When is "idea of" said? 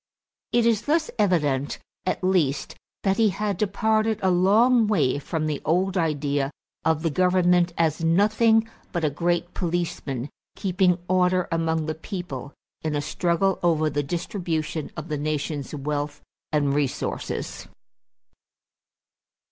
5.95-7.03